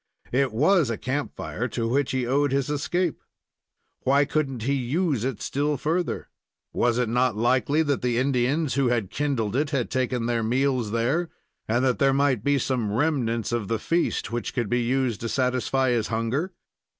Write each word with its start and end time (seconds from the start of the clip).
It 0.31 0.51
was 0.51 0.89
a 0.89 0.97
camp 0.97 1.35
fire 1.35 1.67
to 1.67 1.87
which 1.87 2.09
he 2.09 2.25
owed 2.25 2.51
his 2.51 2.71
escape. 2.71 3.21
Why 3.99 4.25
couldn't 4.25 4.63
he 4.63 4.73
use 4.73 5.23
it 5.23 5.43
still 5.43 5.77
further? 5.77 6.27
Was 6.73 6.97
it 6.97 7.07
not 7.07 7.35
likely 7.37 7.83
that 7.83 8.01
the 8.01 8.17
Indians 8.17 8.73
who 8.73 8.87
had 8.87 9.11
kindled 9.11 9.55
it 9.55 9.69
had 9.69 9.91
taken 9.91 10.25
their 10.25 10.41
meals 10.41 10.89
there, 10.89 11.29
and 11.67 11.85
that 11.85 11.99
there 11.99 12.13
might 12.13 12.43
be 12.43 12.57
some 12.57 12.91
remnants 12.91 13.51
of 13.51 13.67
the 13.67 13.77
feast 13.77 14.31
which 14.31 14.55
could 14.55 14.69
be 14.69 14.81
used 14.81 15.21
to 15.21 15.29
satisfy 15.29 15.91
his 15.91 16.07
hunger? 16.07 16.51